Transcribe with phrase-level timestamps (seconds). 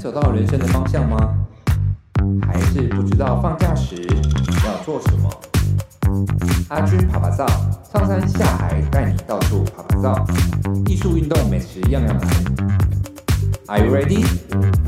[0.00, 1.36] 找到人生的方向吗？
[2.48, 3.96] 还是不知道放假时
[4.64, 5.30] 要做什么？
[6.70, 7.46] 阿军趴趴造，
[7.92, 10.26] 上山下海带你到处趴趴造，
[10.86, 12.28] 艺术、运动、美食样样来。
[13.66, 14.24] Are you ready?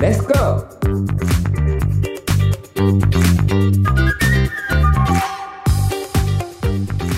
[0.01, 0.65] Let's go!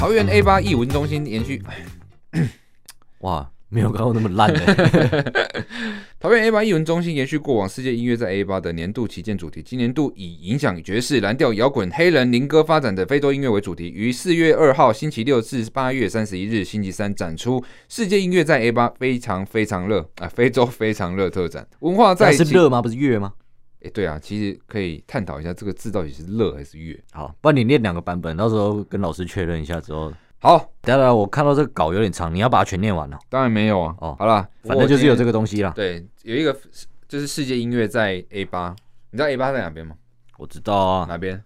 [0.01, 1.63] 桃园 A 八艺文中心延续，
[3.23, 3.49] 哇！
[3.71, 5.33] 没有刚刚那么烂的。
[6.25, 17.63] 桃园 A 八艺文中心延续过往世界音乐在 A 八的年度旗舰主题，今年度以影响爵士、蓝调、摇滚、黑人、灵歌发展的非洲音乐为主题，于四月二号星期六至八月三十一日星期三展出。
[17.91, 20.27] 世界音乐在 A 八非常非常热啊！
[20.27, 22.81] 非洲非常热 特展，文化在是热吗？
[22.81, 23.35] 不是乐吗？
[23.83, 26.99] 哎，对啊，其实可以探讨一下这个字到底是热还是乐。
[27.13, 30.11] 好，帮你念两个版本，到时候跟老师确认一下之后。
[30.45, 33.19] 好，等下我看到这个稿有点长，你要把它全念完了。
[33.31, 33.97] 当然没有啊。
[33.99, 35.73] 哦，好了，反正就是有这个东西啦。
[35.75, 36.55] 对，有一个
[37.09, 38.77] 就是世界音乐在 A 八，
[39.11, 39.97] 你知道 A 八在哪边吗？
[40.37, 41.43] 我知道啊，哪边？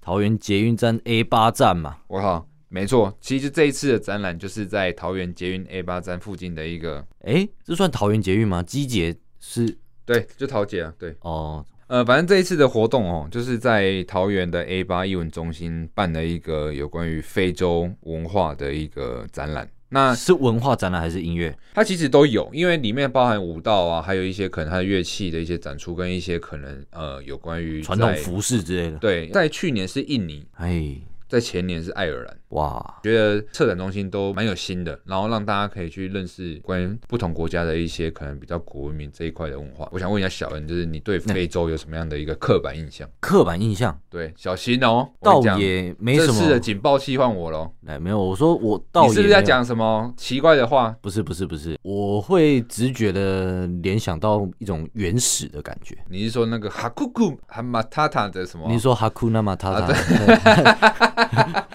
[0.00, 1.96] 桃园捷运站 A 八站嘛。
[2.06, 7.04] 我靠，没错，其实这一次的展览就是在桃园捷运 A 八站附近的一个。
[7.24, 8.62] 哎，这算桃园捷运吗？
[8.62, 9.76] 机捷是？
[10.04, 10.94] 对，就桃捷啊。
[10.96, 11.16] 对。
[11.22, 11.66] 哦。
[11.88, 19.68] 呃，反正这一次的活动哦，就是在桃园的 A 八艺文中心办了一个有关于非洲文化的一个展览。
[19.88, 21.56] 那是文化展览还是音乐？
[21.74, 28.98] 它其实都有，因为里面包含舞蹈啊，还有一些可能它的乐器的一些展出，跟一些可能呃有关于传统服饰之类的。
[28.98, 30.96] 对，在去年是印尼，哎。
[31.28, 39.88] 在前年是爱尔兰，哇，觉得策展中心都蛮有心的，然后让大家可以去认识关于不同国家的一些可能比较古文明这一块的文化。
[39.90, 43.08] 我想问一下小恩，就是你对非洲有什么样的一个刻板印象？
[43.20, 43.98] 刻板印象？
[44.08, 46.32] 对，小心哦，倒也没什么。
[46.32, 47.68] 这次的警报器换我喽。
[47.84, 49.08] 哎，没有，我说我倒也。
[49.08, 50.96] 你是不是在讲什么奇怪的话？
[51.02, 55.96] 不是，不是，不是，我会直觉的联想到一种原始的感觉。
[56.08, 58.66] 你是说那个哈库库哈马塔塔的什么？
[58.70, 59.92] 你说哈库那马塔塔？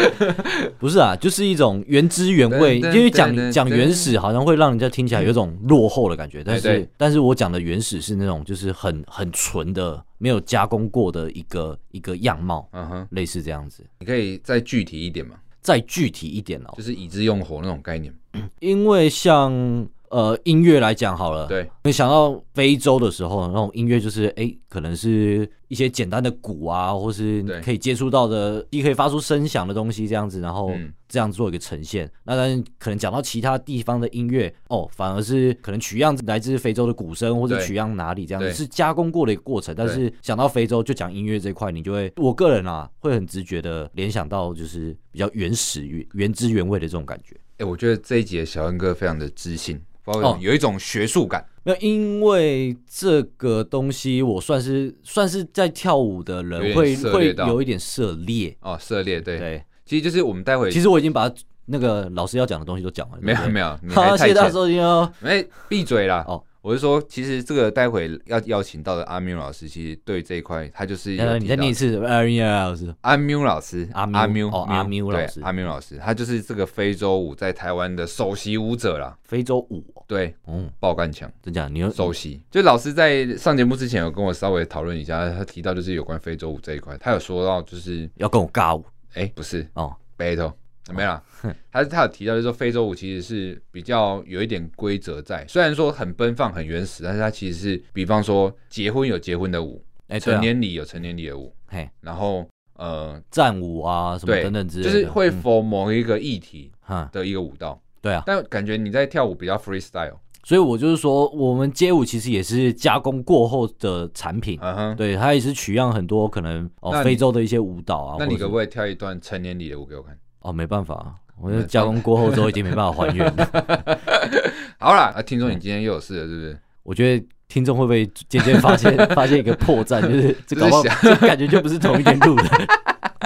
[0.78, 2.78] 不是啊，就是一种原汁原味。
[2.78, 6.42] 因为讲讲原始，好像会让人家听起来有种落后的感觉。
[6.44, 12.68] 但是，但是我讲的原始是那种就是很很纯的，没有加工过的一个一个样貌。
[12.72, 13.84] 嗯哼，类似这样子。
[14.00, 15.36] 你可以再具体一点吗？
[15.60, 18.12] 再具体一点哦，就是以之用火那种概念。
[18.60, 19.86] 因为像。
[20.12, 30.70] 呃，音乐来讲好了，对，你想到非洲的时候，那种音乐就是，哎、欸，可能是一些简单的鼓啊，或是可以接触到的，也可以发出声响的东西，这样子，然后
[31.08, 32.04] 这样做一个呈现。
[32.04, 39.74] 嗯、那当然，可能讲到其他地方的音乐，哦，反而是可能取样来自非洲的鼓声，或者取样哪里这样子，是加工过的一个过程。
[39.74, 47.34] 但是想到非洲，就讲音乐这块，你就会，我个人啊，会很直觉的联想到，就是比较原始、原原汁原味的这种感觉。
[47.52, 49.80] 哎、欸，我觉得这一集的小恩哥非常的知性。
[50.04, 51.44] 哦，有一种学术感。
[51.64, 61.32] 没有，因为这个东西，我算是算是在跳舞的人会会有一点涉猎哦，涉猎对对，其实就是我们待会，其实我已经把
[61.66, 63.24] 那个老师要讲的东西都讲完了。
[63.24, 65.12] 没有没有，好，谢谢大家收听哦。
[65.22, 66.24] 哎，闭嘴啦！
[66.26, 66.42] 哦。
[66.62, 79.18] 我是说，其实这个待会要邀请到的阿缪老师，其实对这一块他就是你再念一次，阿缪老师，阿缪老师，阿阿缪哦，阿缪老师，阿缪老师，他就是这个非洲舞在台湾的首席舞者啦。
[79.24, 81.66] 非洲舞，对，嗯，爆干强，真假？
[81.66, 82.40] 你有首席？
[82.48, 88.84] 就老师在上节目之前有跟我稍微讨论一下，他提到就是有关非洲舞这一块，他有说到就是要跟我尬舞，
[89.14, 90.52] 哎，不是哦，battle。
[90.92, 91.22] 没啦，
[91.72, 106.70] 他他有提到，就是说非洲舞其实是比较有一点规则在，虽然说很奔放、很原始，但是它其实是，比方说结婚有结婚的舞，哎，成年礼有成年礼的舞，嘿，然后呃战舞啊什么等等之类的，就是会 for 某一个议题
[107.10, 120.18] 的一个舞蹈，对啊，但感觉你在跳舞比较 freestyle，所以我就是说，我们街舞其实也是加工过后的产品，嗯哼，对，它也是取样很多可能哦非洲的一些舞蹈啊，那你可不可以跳一段成年礼的舞给我看？
[120.42, 124.00] 哦，没办法，我觉得加工过后之后已经没办法还原了。
[124.78, 126.58] 好啦，啊，听众，你今天又有事了，是不是？
[126.82, 132.44] 我觉得听众会不会渐渐发现 发现一个破绽，就是 这搞不好这感觉就不是同一天录的。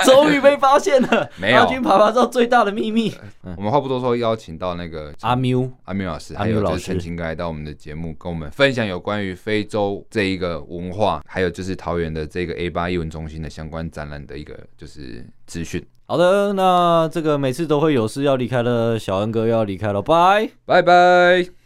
[0.04, 3.14] 终于被发现了，没有阿军趴趴造最大的秘密。
[3.56, 15.82] 我们话不多说，邀请到那个阿缪阿缪老师，还有就是陈晴来到我们的节目，跟我们分享有关于非洲这一个文化，还有就是桃园的这个 A 八艺文中心的相关展览的一个就是资讯。
[16.08, 21.65] 好的，那这个每次都会有事要离开了小恩哥要离开了，拜拜拜。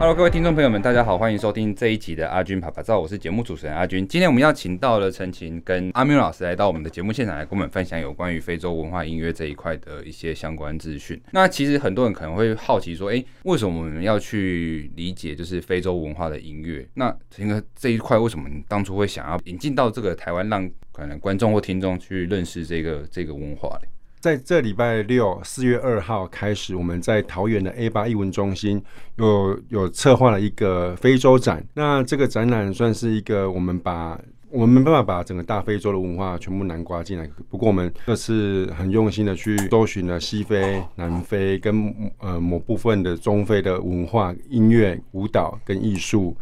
[0.00, 4.08] Hello，各位听众朋友们，大家好，欢迎收听这一集的阿军啪啪照，我是节目主持人阿军。
[4.08, 11.20] 今天我们要请到了陈晴跟阿缪老师来到我们的节目现场，来跟我们分享有关于非洲文化音乐这一块的一些相关资讯。
[11.32, 16.88] 那其实很多人可能会好奇说，哎，为什么我们要去理解就是非洲文化的音乐？
[16.94, 23.88] 那陈哥这一块为什么你当初会想要引进到这个台湾，让可能观众或听众去认识这个这个文化呢？
[24.20, 28.82] 在这礼拜六四月二号开始，我们在桃园的 A 八艺文中心
[29.16, 31.64] 有有策划了一个非洲展。
[31.72, 34.20] 那这个展览算是一个我们把
[34.50, 46.36] 我们没办法把整个大非洲的文化全部囊括进来，不过我们这次很用心的去搜寻了西非、南非跟呃某部分的中非的文化、音乐、舞蹈跟艺术。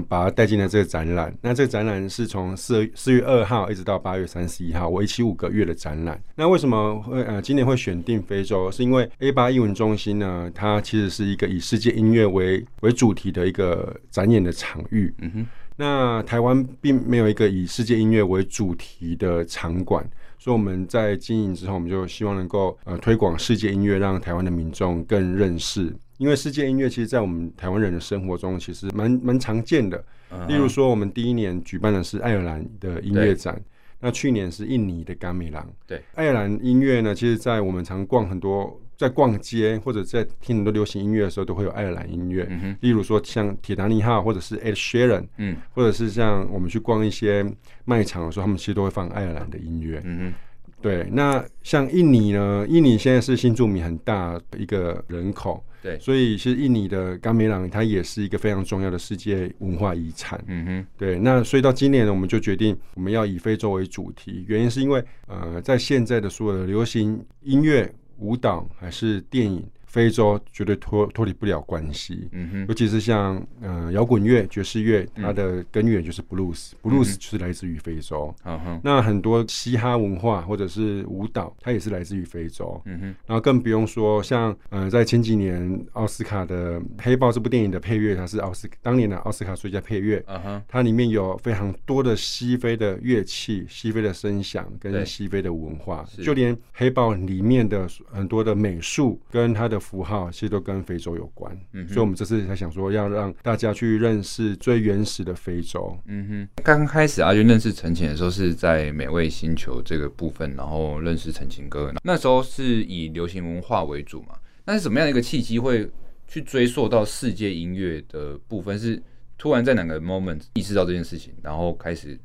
[0.00, 1.34] 把它带进了这个展览。
[1.40, 6.22] 那这个展览是从四四月二号一直到八月三十一号，为期五个月的展览。
[6.36, 8.70] 那为什么会呃今年会选定非洲？
[8.70, 15.12] 是因为 A 八艺文中心呢，它其实是一个以世界音乐为为主题的一个展演的场域。
[15.18, 15.46] 嗯哼。
[15.74, 20.06] 那台湾并没有一个以世界音乐为主题的场馆，
[20.42, 25.94] 所以我们在经营之后，我们就希望能够呃推广世界音乐，让台湾的民众更认识。
[26.18, 30.04] 因为世界音乐其实，在我们台湾人的生活中，其实蛮蛮常见的。
[30.48, 33.62] 例如说，我们第一年举办的是爱尔兰的音乐展，
[34.00, 35.64] 那去年是印尼的甘美郎。
[35.86, 42.46] 对，爱尔兰音乐呢，其实，在我们常逛很多，在逛街或者在听很多流行音乐的时候，都会有爱尔兰音乐。
[42.48, 47.44] 嗯、例如说，像铁达尼号，或者是 Ed Sheeran，嗯，或者是像我们去逛一些
[47.84, 50.00] 卖场的时候，他们其实都会放爱尔兰的音乐。
[50.04, 50.32] 嗯
[50.80, 52.66] 对，那像印尼呢？
[52.68, 60.42] 印尼现在是新住民很大的一个人口，对，所以其实印尼的甘美朗它也是一个非常重要的世界文化遗产。
[60.48, 67.88] 嗯哼，对，那所以到今年呢，我们就决定我们要以非洲为主题，原因是因为呃，在现在的所有的流行音乐、
[68.22, 69.68] 舞蹈还是电影。
[69.92, 78.34] 非洲绝对脱脱离不了关系，嗯哼，尤其是像呃摇滚乐、爵士乐，它的根源就是布鲁斯，布鲁斯就是来自于非洲。
[78.44, 82.80] 嗯哼，那很多嘻哈文化或者是舞蹈，它也是来自于非洲。
[82.86, 90.24] 嗯哼，然后更不用说像呃在前几年奥斯卡的《黑豹》这部电影的配乐，它是奥斯当年的奥斯卡最佳配乐。
[90.26, 99.81] 嗯哼，它里面有非常多的西非的乐器、西非的声响跟西非的文化，就连《黑豹》里面的很多的美术跟它的。
[99.82, 105.98] 符号其实都跟非洲有关，嗯，所以我们这次才想说要让大家去认识最原始的非洲。
[106.06, 114.36] 嗯哼，刚开始阿军认识陈晴的时候是在美味星球这个部分，然后认识陈情哥，那时候是以流行文化为主嘛。
[114.64, 115.90] 那是什么样的一个契机会
[116.28, 118.78] 去追溯到世界音乐的部分？
[118.78, 119.02] 是
[119.36, 122.16] 突然在哪个 moment 意识到这件事情，然后开始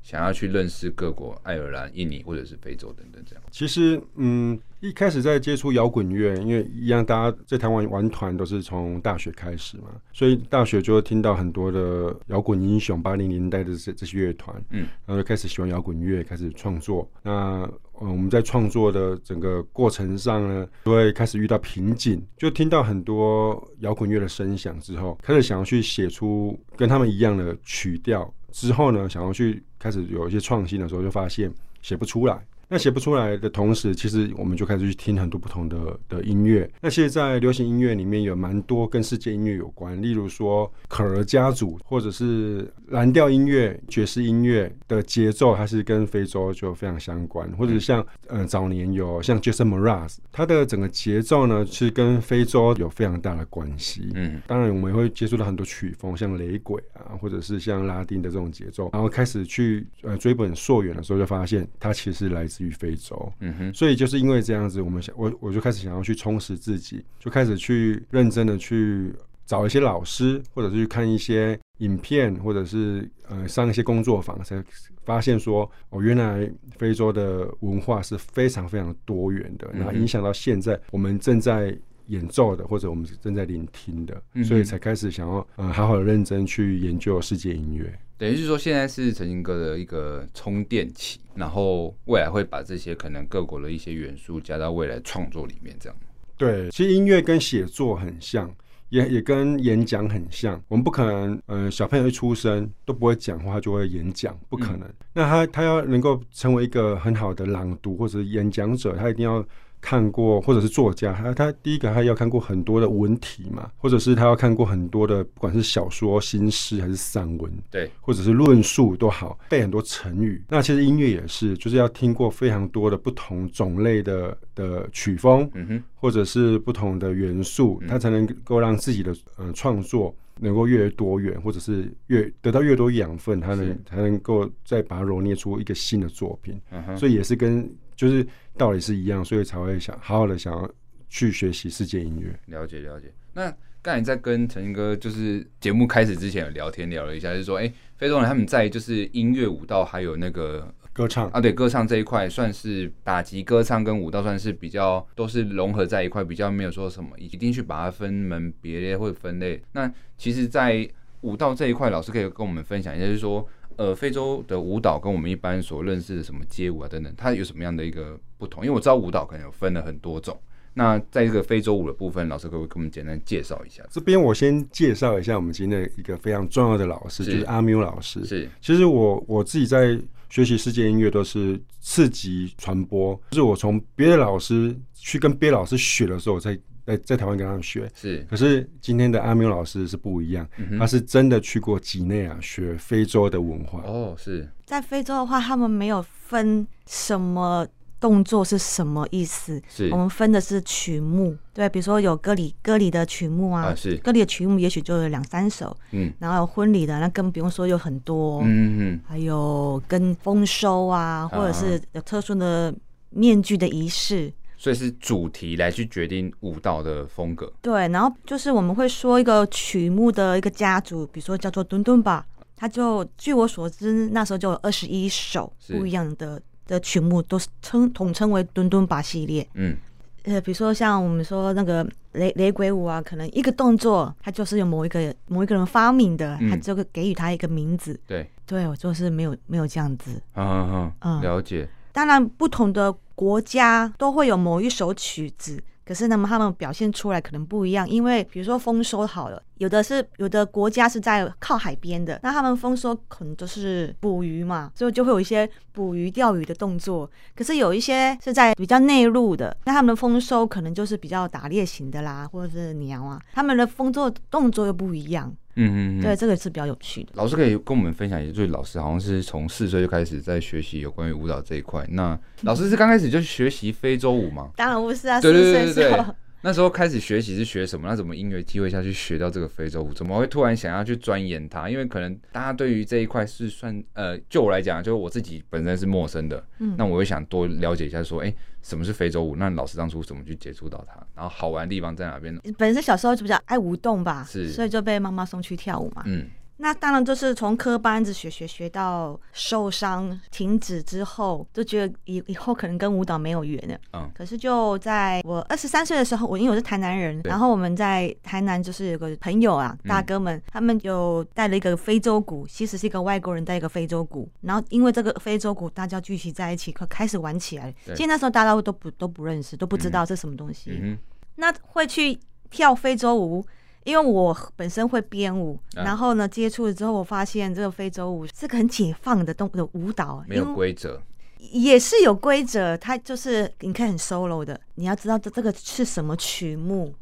[0.00, 3.42] 想要去认识各国，爱尔兰、印尼或者是非洲等等这样。
[3.50, 4.58] 其实，嗯。
[4.80, 17.06] 一开始在接触摇滚乐，因为一样，大家在台湾玩团都是从大学开始嘛，所以大学就会听到很多的摇滚英雄，八零年代的这这些乐团，嗯，然后就开始喜欢摇滚乐，开始创作。
[17.22, 17.68] 那
[18.00, 31.52] 嗯，我们在创作的整个过程上呢，就会开始遇到瓶颈，就听到很多摇滚乐的声响之后，开始想要去写出跟他们一样的曲调，之后呢，想要去开始有一些创新的时候，就发现
[31.82, 32.42] 写不出来。
[32.72, 36.70] 那写不出来的同时，其实我们就开始去听很多不同的的音乐。
[36.80, 47.50] 那其实，在流行音乐里面有蛮多跟世界音乐有关，例如说可儿家族，或者是蓝调音乐、爵士音乐的节奏，还是跟非洲就非常相关。
[47.56, 54.12] 或者像嗯、呃，早年有像 Jason Mraz，他的整个节奏呢，是跟非洲有非常大的关系。
[54.14, 62.59] 嗯，当然我们也会接触到很多曲风，像雷鬼啊，或者是像拉丁的这种节奏，然后开始去呃追本溯源的时候，就发现它其实来自。
[62.64, 69.14] 于非洲，嗯哼，所以就是因为这样子，我们想我我就开始想要去充实自己，就开始去认真的去
[69.46, 74.62] 找一些老师，或者是去看一些影片，或者是呃上一些工作坊，才
[75.04, 81.76] 发现说哦，原来非洲的文化是非常非常多元的，然后影响到现在我们正在
[82.06, 87.92] 演奏的，或者我们正在聆听的，所以才开始想要呃好好的认真去研究世界音乐。
[88.20, 95.98] 等于是说，现在是陈晴哥的一个充电器，然后未来会把这些可能各国的一些元素加到未来创作里面，这样。
[96.36, 98.54] 对，其实音乐跟写作很像，
[98.90, 100.62] 也也跟演讲很像。
[100.68, 104.80] 我们不可能，呃，小朋友一出生都不会讲话，就会演讲，不可能。
[104.82, 109.42] 嗯、那他他要能够成为一个很好的朗读或者演讲者，他一定要。
[109.80, 120.42] 看过或者是作家，他他第一个他要看过很多的文体嘛，或者是他要看过很多的，不管是小说、新诗还是散文，对，或者是论述都好，背很多成语。
[120.48, 136.60] 那其实音乐也是，就是要听过非常多的不同种类的的曲风，嗯哼，或者是不同的元素，他才能够让自己的呃创作能够越多元，或者是越得到越多养分，它能才能够再把它揉捏出一个新的作品。
[136.96, 140.70] 所以也是跟就是道理是一样，所以才会想好好的想要
[141.08, 142.38] 去学习世界音乐。
[142.46, 143.12] 了解了解。
[143.32, 143.50] 那
[143.82, 159.62] 刚才在跟承兴哥就是节目开始之前有聊天聊了一下，就是说，哎、欸，非洲人他们在就是音乐、舞蹈还有那个歌唱啊，对，歌唱这一块算是打击歌唱跟舞蹈算是比较都是融合在一块，比较没有说什么一定去把它分门别类或者分类。
[159.72, 160.86] 那其实，在
[161.22, 168.64] 舞蹈这一块，老师可以跟我们分享一下，就是说，呃，非洲的舞蹈跟我们一般所认识的什么街舞啊等等，它有什么样的一个不同？
[168.64, 170.40] 因为我知道舞蹈可能有分了很多种。
[170.72, 173.82] 那在这个非洲舞的部分，老师可不可以给我们简单介绍一下？
[173.90, 178.24] 这边我先介绍一下我们今天的一个非常重要的老师，是就是阿缪老师。
[178.24, 186.56] 是，其实我我自己在学习世界音乐都是次级传播，就是我从别的老师去跟别的老师学的时候，我在
[186.86, 187.90] 在在台湾跟他们学。
[187.92, 193.82] 是，可是今天的阿缪老师是不一样，嗯、他是真的去过几内亚学非洲的文化。
[193.84, 197.66] 哦，是在非洲的话，他们没有分什么。
[198.00, 199.60] 动作是什么意思？
[199.68, 199.90] 是。
[199.92, 203.94] 我们分的是曲目，对，比如说有歌里歌里的曲目啊，啊是。
[203.98, 212.74] 歌里的曲目，也许就有两三首，嗯，然后有婚礼的，那更不用说有很多，嗯嗯，还有跟丰收啊，或者是有特殊的
[213.10, 222.26] 面具的仪式，所以是主题来去决定舞蹈的风格，对，然后就是我们会说一个曲目的一个家族，比如说叫做敦敦吧，
[222.56, 226.40] 他就据我所知，那时候就有二十一首不一样的。
[226.70, 229.46] 的曲目都是称统称为敦敦巴系列。
[229.54, 229.76] 嗯，
[230.22, 237.98] 呃，比如说像我们说那个雷雷鬼舞啊，可能一个动作它就是有某一个某一个人发明的，他就会给予它一个名字。
[238.06, 240.22] 对，对我就是没有没有这样子。
[240.34, 241.68] 嗯嗯嗯，了解。
[241.92, 245.60] 当然，不同的国家都会有某一首曲子。
[245.90, 257.10] 可是，那么他们表现出来可能不一样，因为比如说丰收好了，有的是有的国家是在靠海边的，那他们丰收可能都是捕鱼嘛，所以就会有一些捕鱼、钓鱼的动作。
[257.34, 265.34] 可是有一些是在比较内陆的，那他们的丰收可能就是比较打猎型的啦，或者是鸟啊，他们的丰收动作又不一样。
[265.68, 267.10] 嗯嗯，对，这个是比较有趣的。
[267.14, 271.84] 老师可以跟我们分享一下，就是老师好像是从四岁就开始在学习有关于舞蹈这一块。
[271.90, 274.50] 那 老师是刚开始就学习非洲舞吗？
[274.56, 276.04] 当然不是啊，对对对对对。
[276.42, 277.86] 那时候开始学习是学什么？
[277.88, 279.92] 那怎么因缘机会下去学到这个非洲舞？
[279.92, 281.68] 怎么会突然想要去钻研它？
[281.68, 286.42] 因为可能大家对于这一块是算呃，就我来讲，就是我自己本身是陌生的。
[286.58, 289.36] 嗯，那我会想多了解一下，说，哎、欸，什么是非洲舞？
[289.36, 290.94] 那老师当初怎么去接触到它？
[291.14, 292.34] 然后好玩的地方在哪边？
[292.56, 296.02] 本身小时候就比较爱舞动吧，是，所以就被妈妈送去跳舞嘛。
[296.06, 296.26] 嗯。
[296.62, 303.78] 那当然就是从科班子学学学到受伤停止之后，就觉得以以后可能跟舞蹈没有缘了。
[303.94, 304.10] 嗯。
[304.14, 317.74] 可是就在我二十三岁的时候，我因为我是台南人，然后我们在台南就是有个朋友啊，大哥们，他们就带了一个非洲鼓，其实是一个外国人带一个非洲鼓，然后因为这个非洲鼓，大家聚集在一起，可开始玩起来。
[317.86, 320.78] 其实那时候大家都不都不认识，都不知道这是什么东西。
[320.78, 320.98] 嗯。
[321.36, 323.42] 那会去跳非洲舞。
[323.84, 331.00] 因为我本身会编舞，然后呢，接触了之后，我发现这个非洲舞是个很解放的动的舞蹈，没有规则，
[331.38, 336.94] 也是有规则，它就是你可以很 solo 的，你要知道这这个是什么曲目，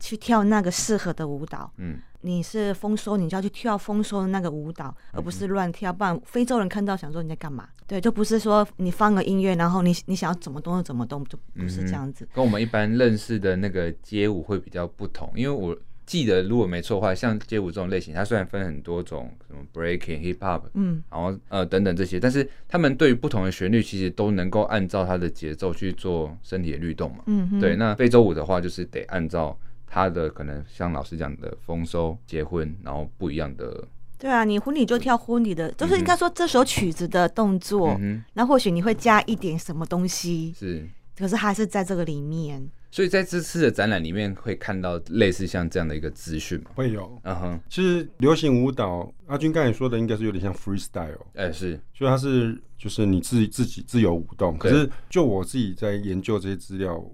[0.00, 1.70] 去跳那个适合的舞蹈。
[1.76, 7.68] 嗯，你是丰收，你就要去跳丰收的那个舞蹈，而不是乱跳，不然非洲人看到想说你在干嘛？
[7.86, 12.26] 对，就不是说你放个音乐，然后你你想要怎么动就怎么动，就不是这样子。
[12.34, 15.76] 跟我们一般认识的那个街舞会比较不同，因为我。
[16.06, 27.24] 记得如果没错的话，像街舞这种类型，它虽然分很多种，什么 breaking、hip hop，嗯，然后呃等等这些，但是他们对于不同的旋律，其实都能够按照它的节奏去做身体的律动嘛。
[27.26, 27.76] 嗯哼，对。
[27.76, 33.86] 那非洲舞的话，就是得按照它的可能像老师讲的丰收、结婚，然后不一样的。
[34.18, 37.98] 对啊，你婚礼就跳婚礼的，就是应该说这首曲子的动作，
[38.34, 40.86] 那、嗯、或许你会加一点什么东西，是，
[41.18, 42.66] 可是还是在这个里面。
[42.94, 46.70] 所以在这次的展览里面会看到类似像这样的一个资讯吗？
[46.76, 47.60] 会有，嗯哼。
[47.68, 54.56] 其实流行舞蹈，阿军刚才说的应该是有点像 freestyle，哎、欸、是，所以它是就是你自己自己自由舞动。
[54.56, 57.04] 可是就我自己在研究这些资料。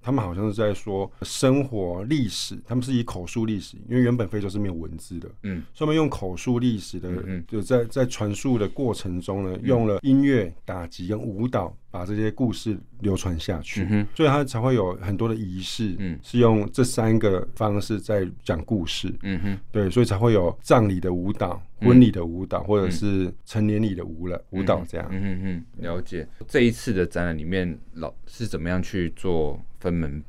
[0.00, 26.28] 他们好像是在说生活历史，他们是以口述历史，因为原本非洲是没有文字的，嗯，所以他们用口述历史的，嗯，就在在传述的过程中呢，用了音乐、打击跟舞蹈把这些故事流传下去，嗯，所以他才会有很多的仪式，嗯，是用这三个方式在讲故事，嗯哼，对，所以才会有葬礼的舞蹈、婚礼的舞蹈，或者是成年礼的舞了舞蹈这样，嗯哼哼，了解。
[26.46, 29.58] 这一次的展览里面，老是怎么样去做？
[29.80, 30.20] 分门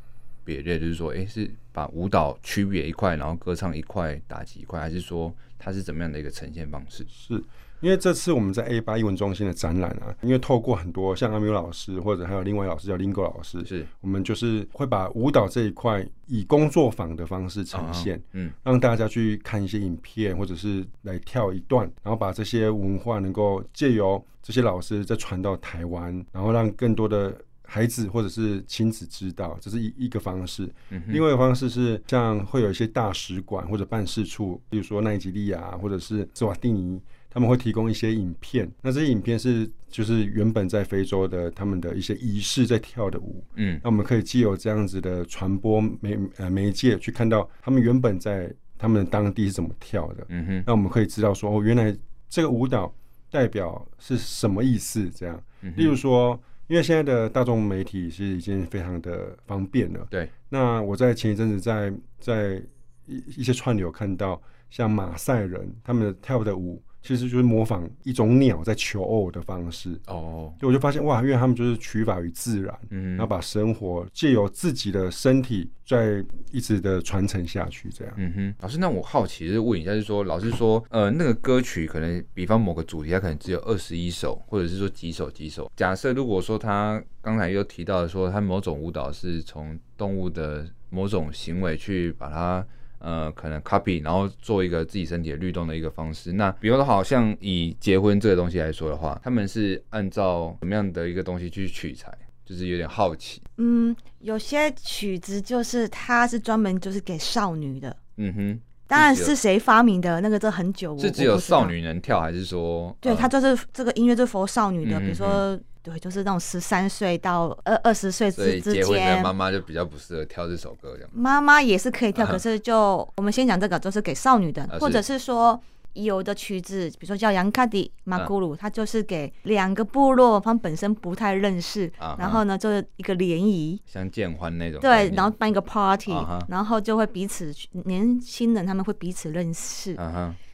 [0.44, 7.04] 别类，就是说，哎、欸，是把舞蹈区别一块，然后歌唱一块，打击一块，还是说它是怎么样的一个呈现方式？
[7.10, 7.44] 是。
[7.82, 27.34] 因为这次我们在 A 八艺文中心的展览啊，因为透过很多像阿明老师或者还有另外老师叫 Lingo 老师，是我们就是会把舞蹈这一块以工作坊的方式呈现，哦、嗯，让大家去看一些影片或者是来跳一段，然后把这些文化能够借由这些老师再传到台湾，然后让更多的
[27.64, 30.70] 孩子或者是亲子知道，这是一一个方式。
[30.90, 37.02] 嗯、另外一个方式是像会有一些大使馆或者办事处，比如说奈及利亚或者是斯瓦蒂尼。
[37.30, 51.96] 他们会提供一些影片，那这些影片是就是原本在非洲的他们的一些仪式在跳的舞，嗯，那我们可以既有这样子的传播媒呃媒介去看到他们原本在他们当地是怎么跳的，嗯哼，那我们可以知道说哦，原来
[52.28, 52.94] 这个舞蹈
[53.30, 62.62] 代表是什么意思这样，嗯，例如说，因为现在的大众媒体其实已经非常的方便了，对，那我在前一阵子在在
[63.06, 66.82] 一一些串流看到像马赛人他们跳的舞。
[67.02, 78.14] 其实就是模仿一种鸟在求偶的方式哦，就我就发现哇，因为他们就是取法于自然，嗯，然后把生活借由自己的身体在一直的传承下去，这样。
[78.18, 85.72] 嗯哼，老师，那我好奇就是问一下，就是说，老师说，呃，那个歌曲可能，比方某个主题，它可能只有二十一首，或者是说几首几首。
[85.76, 92.66] 假设如果说他刚才又提到说，他某种舞蹈是从动物的某种行为去把它。
[93.00, 96.32] 呃，可能 copy，然后做一个自己身体的律动的一个方式。
[96.34, 102.12] 那比如说，好像以结婚这个东西来说的话，他们是按照什么样的一个东西去取材？
[102.46, 103.42] 就是有点好奇。
[103.58, 107.96] 嗯，有些曲子就是它是专门就是给少女的。
[108.18, 112.96] 嗯哼，当然是谁发明的那个这很久，是只有少女能跳，还是说？
[113.00, 115.60] 对，它就是这个音乐就是 for 少女的，嗯、比如说。
[115.82, 121.10] 对，就是那种十三岁到二二十岁之之间，妈妈就比较不适合跳这首歌，这样。
[121.14, 125.60] 妈妈也是可以跳， 可是就我们先讲这个，就是给少女的，或者是说
[125.94, 134.80] 有的曲子，比如说叫杨卡迪马古鲁，它就是给两个部落，他们本身不太认识，然后呢就是一个联谊，像建欢那种。
[134.80, 136.14] 对，然后办一个 party，
[136.48, 137.54] 然后就会彼此
[137.86, 139.98] 年轻人他们会彼此认识。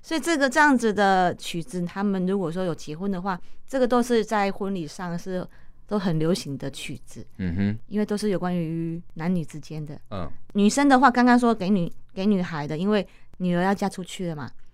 [0.02, 5.45] 所以这个这样子的曲子，他们如果说有结婚的话，这个都是在婚礼上是
[5.88, 7.26] 都很流行的曲子。
[7.38, 10.00] 嗯哼，因为都是有关于男女之间的。
[10.12, 13.06] 嗯，女生的话，刚刚说给女给女孩的，因为
[13.38, 14.64] 女儿要嫁出去了嘛，对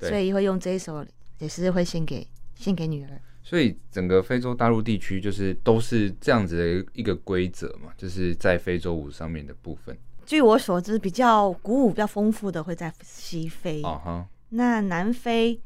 [0.00, 1.04] 所以会用这一首，
[1.38, 3.20] 也是会献给献给女儿。
[3.42, 9.96] 所以整个非洲大陆地区就是都是这样子的一个规则嘛，就是在非洲舞上面的部分。
[10.24, 13.82] 据我所知，比较鼓舞比较丰富的会在西非。
[13.82, 14.28] 啊哈。
[14.48, 15.60] 那南非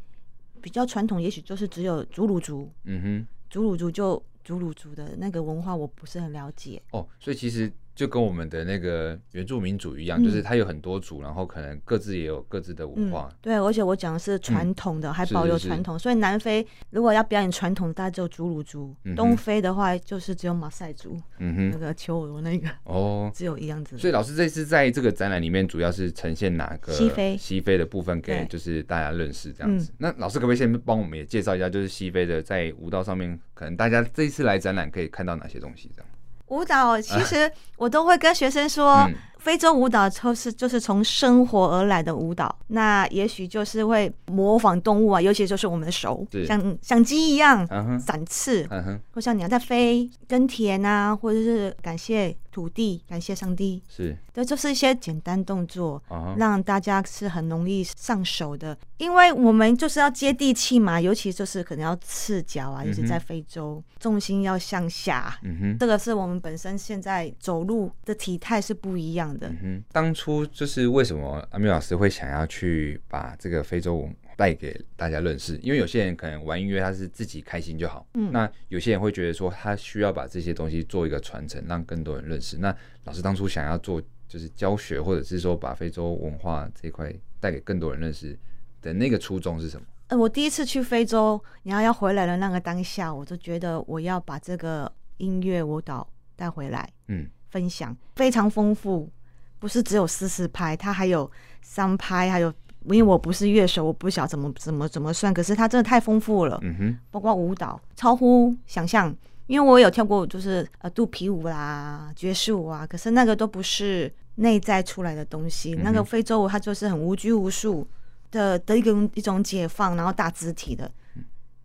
[0.61, 2.71] 比较传统，也许就是只有祖鲁族。
[2.85, 6.83] 嗯哼，祖鲁族就祖鲁族的那个文化，我不是很了解。
[6.93, 7.73] 哦，所以其实。
[8.01, 13.29] 就跟我们的那个原住民族一样，嗯、就是它有很多族，然后可能各自也有各自的文化。
[13.31, 15.99] 嗯、对，而且我讲的是传统的，嗯、还保留传统。
[15.99, 21.21] 所以南非如果要表演传统，大概只有祖鲁族；嗯、东非的话，就是只有马赛族。
[21.41, 23.99] 嗯哼，那个求偶那个哦， 只有一样子。
[23.99, 29.93] 所以老师这次在这个展览里面，主要是呈现哪个西非西非的部分给就是大家认识这样子。
[29.93, 36.10] 嗯、那老师可不可以先帮我们也介绍一下，就是西非的在舞蹈上面，可能大家这一次来展览可以看到哪些东西这样？
[36.51, 39.09] 舞蹈其实我都会跟学生说，
[39.41, 42.55] 非洲舞蹈就是就是从生活而来的舞蹈。
[42.69, 47.67] 那也许就是会模仿动物啊，尤其就是我们的手，像像鸡一样
[47.99, 48.69] 展翅，
[49.13, 56.01] 或像鸟在飞、耕田啊，或者是感谢土地、感谢上帝，是，这就是一些简单动作，
[56.37, 58.77] 让大家是很容易上手的。
[58.99, 69.49] 因为我们就是要接地气嘛，尤其就是可能要赤脚啊，尤其在非洲，重心要向下，嗯哼，这个是我们本身现在走路的体态是不一样的。
[69.49, 75.57] 嗯哼，当初就是为什么阿米老师会想要去把这个非洲文带给大家认识？
[75.59, 82.57] 因为有些人可能玩音乐他是自己开心就好，嗯，那有些人会觉得说他需要把这些东西做一个传承，让更多人认识。
[82.59, 88.39] 那老师当初想要做就是教学，或者是说把非洲文化这一块带给更多人认识。
[88.83, 89.87] 的那个初衷是什么？
[90.09, 99.13] 嗯，我第一次去非洲，然后要回来的那个当下，我就觉得我要把这个音乐舞蹈带回来，嗯，分享非常丰富，
[99.61, 101.31] 不是只有四四拍，它还有
[101.63, 102.53] 三拍，还有，
[102.87, 109.15] 因为我不是乐手，我不晓得怎么怎么怎么算，可是它真的太丰富了，嗯哼，包括舞蹈超乎想象，
[109.47, 117.87] 因为我有跳过，就是呃肚皮舞啦、爵士舞啊，可是那个都不是内在出来的东西，嗯、那个非洲舞它就是很无拘无束。
[118.33, 120.89] 的的一种一种解放，然后大肢体的，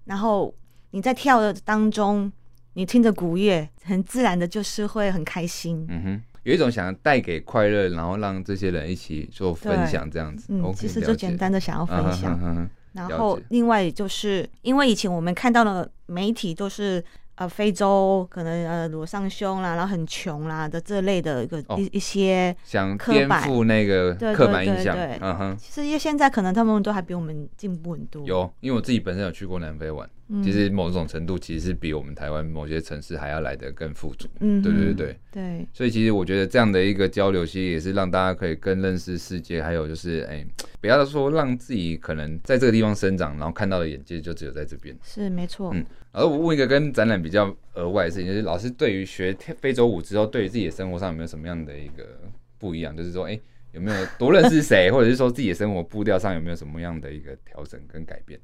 [0.05, 0.51] 然后
[0.89, 2.31] 你在跳的当中，
[2.73, 5.85] 你听着鼓乐，很自然的就是会很开心。
[5.87, 10.47] 嗯哼，有一种想要带给快乐，然后让这些人一起做分享这样子。
[10.49, 12.69] 嗯其实就简单的想要分享。
[12.93, 17.03] 然后另外就是因为以前我们看到的媒体都是。
[17.37, 25.57] 呃，非洲可能呃裸上胸啦，然后很穷啦的这类的一个一、哦、一些想颠覆那个刻板印象，嗯哼。
[25.57, 28.23] 其实因为现在可能他们都还比我们进步很多。
[28.25, 30.09] 有，因为我自己本身有去过南非玩。
[30.43, 40.43] 其实某种程度其实是比我们台湾某些城市还要来得更富足，嗯，对对对对，所以其实我觉得这样的一个交流，其实也是让大家可以更认识世界，还有就是哎，
[40.81, 45.71] 不要说让自己可能在这个地方生长，然后看到的眼界就只有在这边，是没错。
[45.75, 52.19] 嗯，而我问一个跟展览比较额外的事情，就是老师对于学非洲舞之后，对于自己的生活上有没有什么样的一个
[52.57, 52.97] 不一样？
[52.97, 53.39] 就是说，哎，
[53.73, 58.39] 有没有多认识谁，或者是说自己的生活步调上有没有什么样的一个调整跟改变？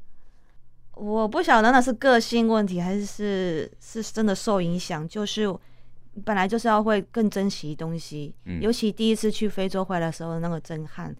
[0.95, 5.07] 我不晓得那是个性问题，还是是是真的受影响。
[5.07, 5.47] 就是
[6.23, 11.15] 本来就是要会更珍惜东西，嗯，尤其第一次去非洲回来的时候那个震撼。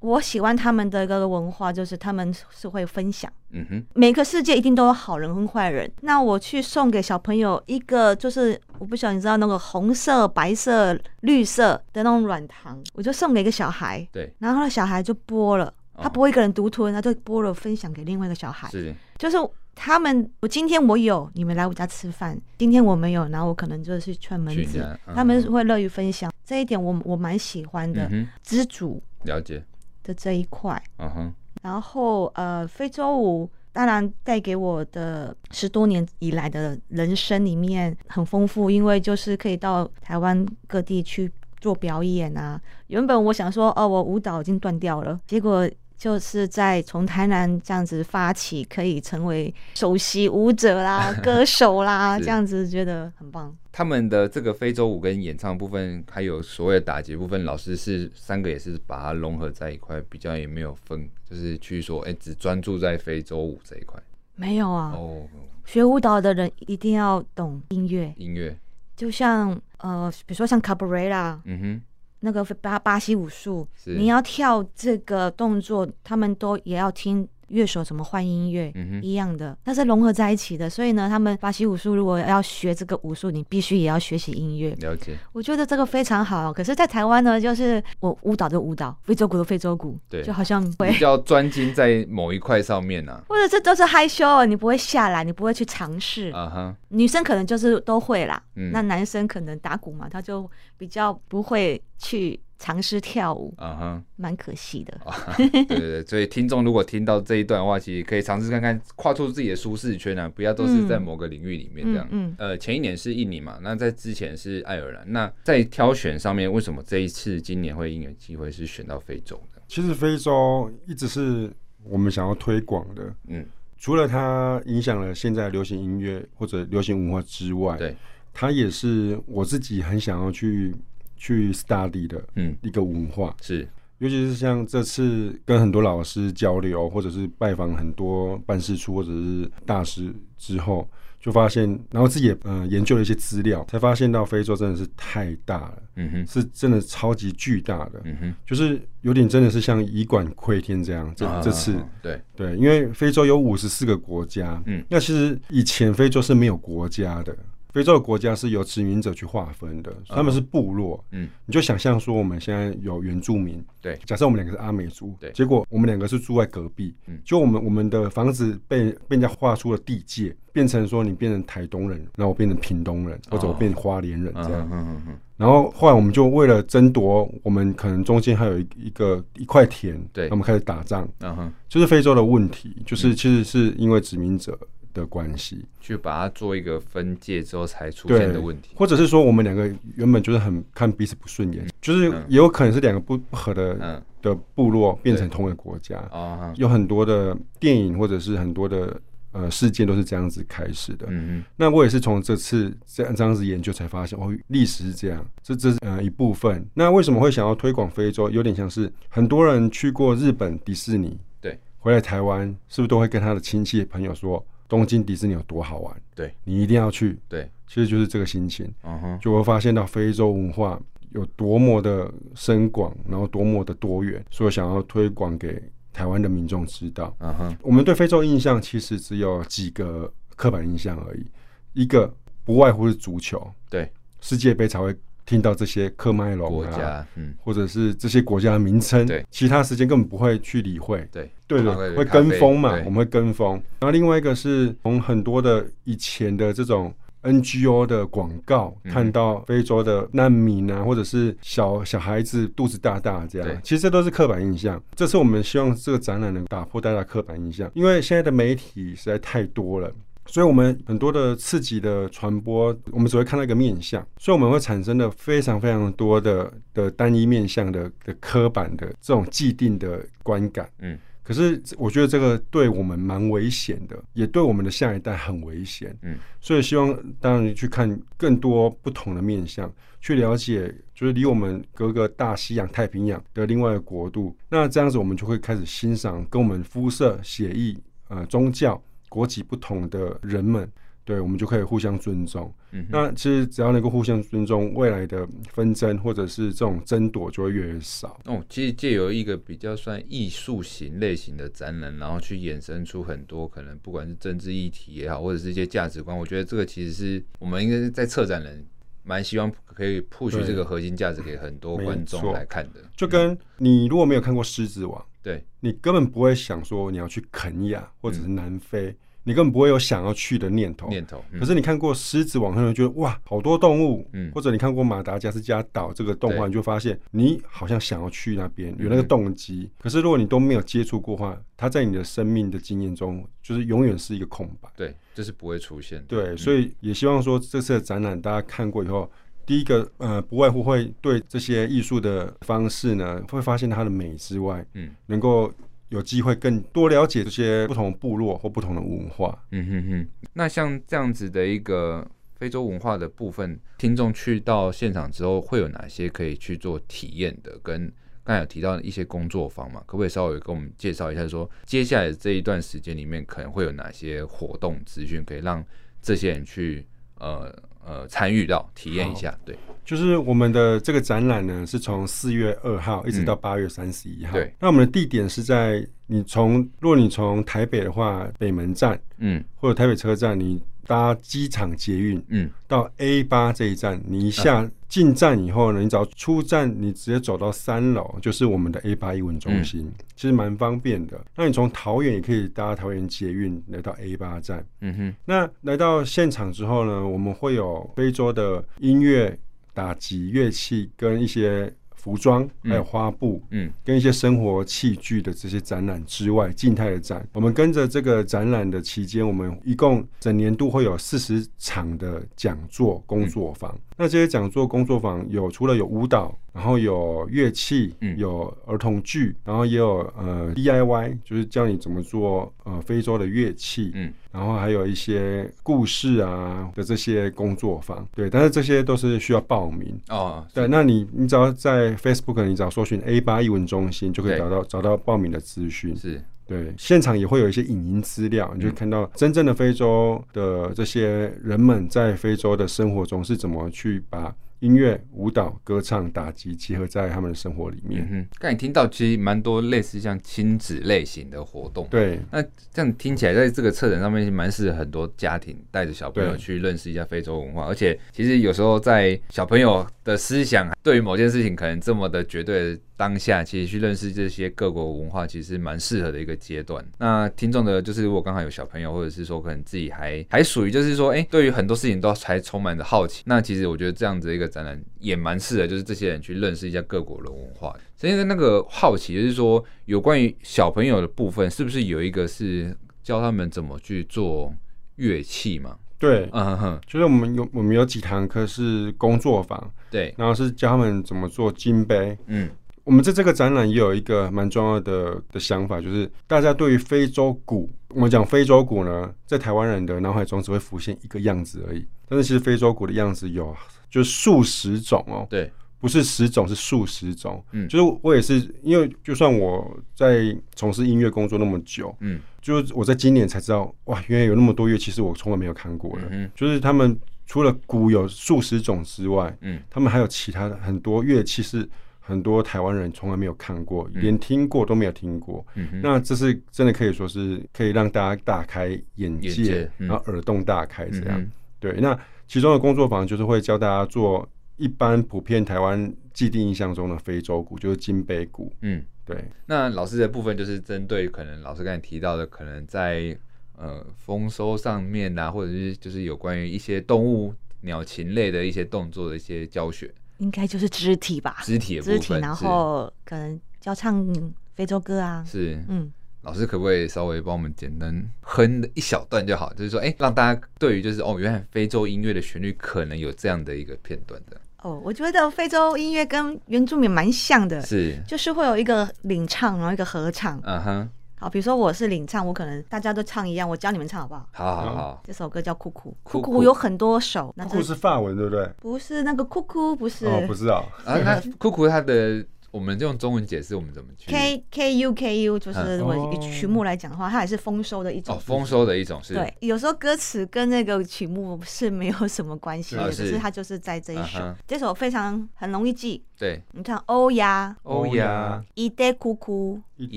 [0.00, 3.28] 我喜欢他们的一个文化，就是他们是会分享。
[3.50, 5.90] 嗯哼，每个世界一定都有好人跟坏人。
[6.02, 14.06] 那我去送给小朋友一个，就是我不晓得你知道那个红色、白色、绿色的那种软糖，我就送给一个小孩。
[14.12, 15.74] 对，然后那小孩就剥了。
[16.00, 18.68] 他不会一个人独吞，他就剥了分享给另外一个小孩。
[18.70, 19.36] 是，就是
[19.74, 24.80] 他们，我今天我有，你们来我家吃饭；今天我没有，然后我可能就是串门子。
[25.06, 28.08] 嗯、他们会乐于分享，这一点我我蛮喜欢的。
[28.10, 29.62] 嗯、知足了解
[30.02, 30.82] 的这一块。
[30.98, 31.34] 嗯哼。
[31.62, 41.30] 然后呃，非洲舞当然带给我的十多年以来的人生里面很丰富，因为就是可以到台湾各地去
[41.60, 42.60] 做表演啊。
[42.88, 45.68] 原本我想说，哦，我舞蹈已经断掉了，结果。
[45.98, 53.54] 就是在从台南这样子发起，可以成为首席舞者啦、 歌手啦，这样子觉得很棒。
[53.72, 64.00] 他们的这个非洲舞跟演唱部分，还有所谓的打击部分，老师是三个也是把它融合在一块，比较也没有分，就是去说，哎、欸，只专注在非洲舞这一块。
[64.36, 64.92] 没有啊。
[64.94, 65.26] 哦。
[65.64, 68.14] 学舞蹈的人一定要懂音乐。
[68.16, 68.56] 音乐。
[68.96, 71.40] 就像呃，比如说像卡布瑞拉。
[71.44, 71.82] 嗯哼。
[72.20, 77.28] 那个巴巴西武术，你要跳这个动作，他们都也要听。
[77.48, 80.68] 乐手怎么换音乐、嗯、一样的，它是融合在一起的。
[80.68, 84.70] 所以呢，他们巴西武术如果要学这个武术，你必须也要学习音乐。
[84.80, 86.52] 了解，我觉得这个非常好。
[86.52, 93.22] 可是，在台湾呢，就是我舞蹈就舞蹈，非洲鼓就非洲鼓，对，就好像会比较专精在某一块上面啊。
[93.28, 96.30] 或者这都是害羞，你不会下来，你不会去尝试。
[96.30, 98.42] 啊哈，女生可能就是都会啦。
[98.56, 102.38] 嗯，那男生可能打鼓嘛，他就比较不会去。
[102.58, 104.36] 尝试跳舞啊哼，蛮、uh.
[104.36, 105.00] 可惜的。
[105.36, 112.06] 对对对，所以听众如果听到这一段的话，其实可以尝试看看跨出自己的舒适圈啊，不要都是在某个领域里面这样。
[112.10, 115.04] 嗯，嗯呃，前一年是印尼嘛，那在之前是爱尔兰。
[115.12, 119.62] 那在挑选上面，为什么这一次今年会因有机会是选到非洲的？
[119.68, 121.48] 其实非洲一直是
[121.84, 123.14] 我们想要推广的。
[123.28, 123.46] 嗯，
[123.78, 127.94] 除了它影响了现在流行音乐或者流行文化之外，对，
[128.34, 130.74] 它也是我自己很想要去。
[131.18, 152.20] 去 study 的，嗯，一个文化、嗯、是，尤其是像这次跟很多老师交流，或者是拜访很多办事处或者是大师之后，就发现，然后自己也呃研究了一些资料，才发现到非洲真的是太大了，嗯哼，是真的超级巨大的，嗯哼，就是有点真的是像以管窥天这样，这、啊、这次，对。
[152.36, 157.36] 对，因为非洲有五十四个国家，嗯，那其实以前非洲是没有国家的。
[157.78, 161.04] 非洲的国家是由殖民者去划分的，他们是部落。
[161.12, 163.64] 嗯，你就想象说，我们现在有原住民。
[163.80, 165.14] 对，假设我们两个是阿美族。
[165.20, 166.92] 对，结果我们两个是住在隔壁。
[167.06, 174.68] 嗯，就我们我们的房子被被人家划出了地界，变成说你变成台东人，然后我变成屏东人，或者我变成花莲人这样。
[174.72, 175.18] 嗯嗯嗯。
[175.36, 179.96] 然后后来我们就为了争夺，我们可能中间还有一一个一块田。
[180.12, 181.08] 对，我们开始打仗。
[181.20, 184.58] 嗯哼，就是非洲的问题，就是其实是因为殖民者。
[184.98, 199.00] 的关系，去把它做一个分界之后才出现的问题，或者是说我们两个原本就是很看彼此不顺眼，就是也有可能是两个不不合的、嗯、的部落变成同一个国家，啊有很多的电影或者是很多的
[199.32, 201.06] 呃事件都是这样子开始的。
[201.10, 206.66] 嗯哼那我也是从这次这样这样子研究才发现，哦，历史是这样，这这是呃一部分。
[206.74, 208.28] 那为什么会想要推广非洲？
[208.30, 214.44] 有点像是很多人去过日本迪士尼，对，回来台湾是不是都会跟他的亲戚朋友说？
[214.68, 216.02] 东京迪士尼有多好玩？
[216.14, 217.18] 对，你一定要去。
[217.28, 218.72] 对，其实就是这个心情。
[218.82, 220.78] 嗯哼，就会发现到非洲文化
[221.12, 227.16] 有多么的深广，然后多么的多元，所以想要推广给台湾的民众知道。
[227.20, 231.26] 嗯哼，我们对非洲印象其实只有几个刻板印象而已，
[231.72, 233.50] 一个不外乎是足球。
[233.70, 234.94] 对，世界杯才会
[235.28, 243.52] 听到这些科麦隆国家，嗯，或者是这些国家的名称，对，其他时间根本不会去理会，对，对的，会跟风嘛，我们会跟风。
[243.80, 246.90] 然后另外一个是从很多的以前的这种
[247.24, 254.82] NGO 的广告看到非洲的难民啊，或者是小小孩子肚子大大这样，其实这都是刻板印象。
[254.94, 259.92] 这是我们希望这个展览能打破大家刻板印象，因为现在的媒体实在太多了。
[260.30, 270.68] 所以，我们很多的刺激的传播，我们只会看到一个面相，所以我们会产生的非常非常多的的单一面相的的刻板的这种既定的观感。
[270.80, 275.96] 嗯，可是我觉得这个对我们蛮危险的，也对我们的下一代很危险。
[276.02, 284.36] 嗯，所以希望当然去看更多不同的面相，去了解就是离我们隔个大西洋太平洋的另外一个国度。
[284.50, 287.74] 那这样子，我们就会开始欣赏跟我们肤色、血液、
[288.08, 288.80] 呃宗教。
[289.08, 290.70] 国籍不同的人们，
[291.04, 292.52] 对，我们就可以互相尊重。
[292.72, 298.20] 嗯，那其实只要能够互相尊重，未来的纷争或者是这种争夺就会越来越少。
[298.26, 308.66] 哦，其实借由一个比较算艺术型类型的展览，然后去衍生出很多可能不管是政治议题也好，或者是一些价值观，我觉得这个其实是我们应该是在策展人
[309.02, 312.80] 蛮希望可以 push 这个核心价值给很多观众来看的。
[312.94, 315.00] 就跟你如果没有看过《狮子王》。
[315.28, 320.88] 对，你根本不会想说你要去肯亚或者是南非，嗯、你根本不会有想要去的念头。
[320.88, 321.22] 念头。
[321.30, 324.08] 嗯、可是你看过《狮子王》，可能觉得哇，好多动物。
[324.14, 324.32] 嗯。
[324.32, 329.64] 或者你看过《马达加斯加岛》这个动画，你就发现你好像想要去那边，有那个动机。
[329.64, 334.70] 嗯、可是如果你都没有接触过的话，它在你的生命的经验中，就是永远是一个空白。
[334.74, 336.04] 对，这是不会出现的。
[336.06, 339.10] 对，所以也希望说这次的展览大家看过以后。
[339.48, 345.50] 第一个，呃，不外乎会对这些艺术的方式呢，会发现它的美之外，嗯，能够
[345.88, 349.42] 有机会更多了解这些不同部落或不同的文化。
[349.52, 350.08] 嗯哼哼。
[350.34, 352.06] 那像这样子的一个
[352.36, 357.58] 非洲文化的部分，听众去到现场之后，会有哪些可以去做体验的？
[357.62, 357.90] 跟
[358.24, 365.64] 刚才有提到的一些工作坊嘛，可不可以稍微跟我们介绍一下说，说接下来这一段时间里面可能会有哪些活动资讯，可以让
[366.02, 367.50] 这些人去呃。
[367.88, 374.32] 呃，参与到体验一下，对，就是我们的这个展览呢，是从四月二号一直到八月三十一号。
[374.32, 380.62] 对，那我们的地点是在你从，如果你从台北的话，北门站，嗯，或者台北车站，你。
[380.88, 391.20] 搭机场捷运，嗯，到 A 八这一站，你一下进站以后呢，你只要出站，你直接走到三楼，就是我们的 A 八艺文中心，嗯、其实蛮方便的。
[391.36, 395.14] 那你从桃园也可以搭桃园捷运来到 A 八站，嗯哼。
[395.24, 399.38] 那来到现场之后呢，我们会有非洲的音乐、
[399.74, 401.72] 打击乐器跟一些。
[401.98, 413.70] 服装还有花布，嗯，跟一些生活器具的这些展览之外，静态的展，我们跟着这个展览的期间，我们一共整年度会有四十场的讲座工作坊。
[413.74, 424.12] 嗯、那这些讲座工作坊有除了有舞蹈，然后有乐器，嗯，有儿童剧，然后也有呃 DIY，就是教你怎么做呃非洲的乐器，嗯。
[424.30, 430.46] 然后还有一些故事啊的这些工作坊，对，但是这些都是需要报名哦。
[430.52, 435.96] 对，那你你只要在 Facebook，你只要搜寻 A 八译文中心，就可以找到找到报名的资讯。
[435.96, 444.34] 是，对，现场也会有一些影音资料，你就看到真正的非洲的这些人们在非洲的生活中是怎么去把。
[444.60, 448.02] 音乐、舞蹈、歌唱、打击结合在他们的生活里面。
[448.02, 451.86] 嗯哼，刚你听到其实蛮多类似像亲子类型的活动。
[451.90, 452.42] 对，那
[452.72, 457.66] 这样听起来，在这个策展上面蛮适合很多家庭带着小朋友去认识一下非洲文化。
[457.66, 462.78] 而且，其实有时候在小朋友的思想对于某件事情可能这么的绝对。
[462.98, 466.84] 当下其实去认识这些各国文化，其实蛮适合的一个阶段。
[466.98, 473.22] 那听众的，就是如果刚好有小朋友，或者是说可能自己还还属于，就是说，哎，对于很多事情都还充满着好奇。
[473.24, 477.72] 那其实我觉得这样子一个展览也蛮适合，就是这些人去认识一下各国的文化。
[477.96, 484.52] 所以那个好奇就是说，有关于小朋友的部分，是不是有一个是教他们怎么去做
[484.96, 485.78] 乐器嘛？
[486.00, 492.50] 对，嗯哼哼，就是我们有我们有几堂课是工作坊，对，然后是教他们怎么做金杯，嗯。
[492.88, 501.86] 我们在这个展览也有一个蛮重要的的想法，就是大家对于非洲鼓，我们讲非洲鼓呢，在台湾人的脑海中只会浮现一个样子而已。
[502.08, 503.54] 但是其实非洲鼓的样子有
[503.90, 507.44] 就数十种哦，对，不是十种，是数十种。
[507.52, 516.08] 嗯，就是我也是，因为就算我在从事音乐工作那么久，嗯，就是我在今年才知道，哇，原来有那么多乐器是我从来没有看过的。
[516.10, 521.68] 嗯，就是他们除了鼓有数十种之外，嗯，他们还有其他的很多乐器是。
[522.08, 525.46] 很多台湾人从来没有看过，连听过都没有听过。
[525.56, 531.20] 嗯、那这是真的可以说是可以让大家大开眼界，嗯、然后耳洞大开这样。
[531.20, 538.50] 嗯、对，那其中的工作坊就是会教大家做一般普遍台湾既定印象中的非洲鼓，就是金杯鼓。
[538.62, 539.22] 嗯，对。
[539.44, 543.14] 那老师的部分就是针对可能老师刚才提到的，可能在
[543.58, 551.38] 呃丰收上面啊，或者是就是有关于一些动物、鸟禽类的一些动作的一些教学，应该就是肢体吧？
[551.42, 554.06] 肢体的部分，肢体，然后可能教唱
[554.54, 555.24] 非洲歌啊。
[555.26, 555.92] 是，嗯。
[556.22, 559.54] 老师可不可以稍微帮我们简单哼一小段就好？
[559.54, 564.38] 就是说，哎、欸，让大家对于就是哦，原来非洲音乐的旋律可能有这样的一个片段的。
[564.62, 570.38] 哦，我觉得非洲音乐跟原住民蛮像的，是，就是会有一个领唱，然后一个合唱。
[570.44, 570.90] 嗯哼。
[571.20, 574.26] 好，比如说我是领唱，我可能大家都唱一样，我教你们唱好不好？
[574.32, 575.02] 好好好。
[575.04, 577.34] 这首歌叫酷酷，酷酷有很多首。
[577.36, 578.48] 酷酷是法文对不对？
[578.60, 580.06] 不是那个酷酷，不是。
[580.06, 580.62] 哦，不是啊。
[580.84, 582.24] 啊，那酷酷它的。
[582.50, 588.16] 我们用中文解释，我们怎么去？K K U K U 就是我曲目来讲的话，它也是丰收的一种。
[588.16, 589.12] 哦，丰收的一种是。
[589.12, 594.18] 对，有时候歌词跟那个曲目是没有什么关系的，只是它就是在这一首。
[594.46, 596.02] 这首非常很容易记。
[596.16, 599.96] 对，你看，欧呀，欧呀，伊德酷酷，伊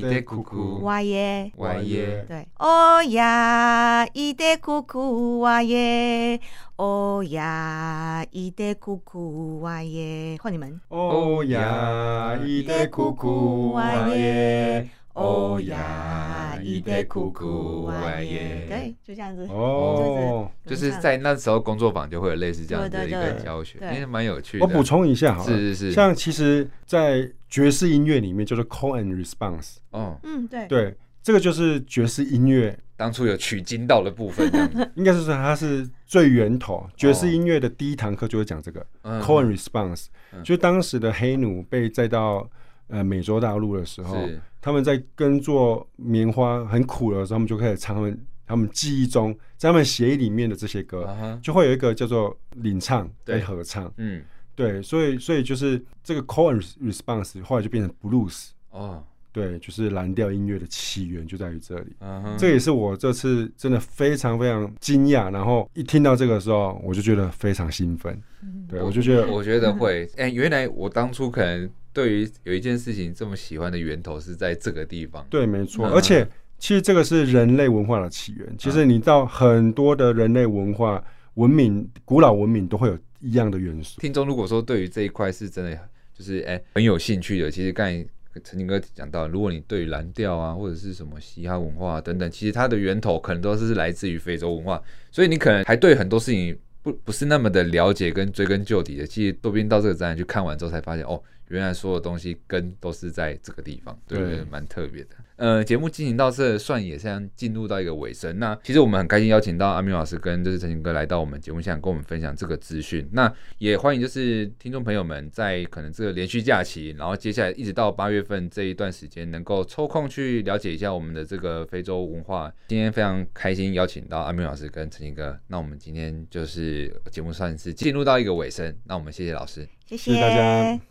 [0.02, 2.24] 德酷酷，哇耶，哇耶。
[2.28, 6.40] 对，哦呀，伊德酷酷，哇耶。
[6.76, 10.38] 哦呀，伊得酷酷哇耶！
[10.42, 10.80] 换你们。
[10.90, 14.88] 哦呀，伊得酷酷哇耶！
[15.14, 18.66] 哦呀，伊得酷酷哇耶！
[18.70, 19.48] 对，就这样子。
[19.50, 24.66] 哦，就是在那时候工作坊就会有类似这样的一个教学，哎，蛮有趣的。
[24.66, 29.78] 我补充一下，是是是，像其实，在爵士音乐里面叫做 call and response。
[29.92, 30.96] 哦，嗯，对对。
[31.24, 34.50] 这个就是爵士音乐当初有取经到的部分，
[34.96, 36.84] 应该是说它是最源头。
[36.98, 39.22] 爵士音乐的第一堂课就会讲这个、oh.
[39.22, 42.50] call and response，、嗯、就当时的黑奴被载到
[42.92, 44.16] 呃美洲大陆的时候，
[44.62, 51.42] 他们在耕作棉花很苦的时候，他们就开始唱他们他们记忆中在他们协议里面的这些歌，uh huh.
[51.42, 54.22] 就会有一个叫做领唱跟合唱，嗯，
[54.56, 58.80] 对，所以所以就是这个 call and response 后来就变成 blues 哦。
[58.80, 58.96] Oh.
[59.34, 62.36] 对，就是蓝调音乐的起源就在于这里，uh huh.
[62.38, 65.32] 这也是我这次真的非常非常惊讶。
[65.32, 68.22] 然后一听到这个时候，我就觉得非常兴奋。
[68.68, 75.26] 对，我就觉得，我觉得会，哎、欸，原来我当初可能对于有一件事情这么喜欢的源头是在这个地方。
[75.30, 75.88] 对，没错。
[75.88, 76.28] 而且，
[76.58, 78.56] 其实这个是人类文化的起源。
[78.58, 81.04] 其实你到很多的人类文化
[81.36, 84.00] 文明、古老文明都会有一样的元素。
[84.02, 85.78] 听众如果说对于这一块是真的
[86.18, 88.06] 就是哎、欸、很有兴趣的，其实刚才。
[88.46, 99.06] 陈清哥讲到，如果你对于蓝调啊，或者是什么嘻哈文化等等，其实它的源头可能都是来自于非洲文化，所以你可能还对很多事情不不是那么的了解跟追根究底的。
[99.06, 105.10] 其实多边到这个展览去看完之后，才发现哦，原来所有东西根都是在这个地方，对，蛮特别的。
[105.36, 108.38] 呃，节目进行到这算也像进入到一个尾声。
[108.38, 113.10] 那其实我们很开心邀请到阿明老师跟就是陈情哥来到我们节目现场，跟我们分享这个资讯。
[113.12, 122.54] 那也欢迎就是听众朋友们在可能这个连续假期，然后接下来一直到八月份这一段时间，能够抽空去了解一下我们的这个非洲文化。
[122.68, 125.36] 今天非常开心邀请到阿明老师跟陈情哥。
[125.48, 128.72] 那我们今天就是节目算是进入到一个尾声。
[128.86, 130.91] 那我们谢谢老师，谢谢大家。